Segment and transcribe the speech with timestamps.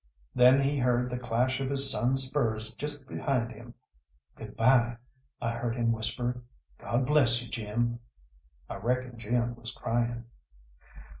[0.33, 3.75] Then he heard the clash of his son's spurs just behind him.
[4.35, 4.97] "Good bye,"
[5.39, 6.41] I heard him whisper.
[6.79, 7.99] "God bless you, Jim."
[8.67, 10.25] I reckon Jim was crying.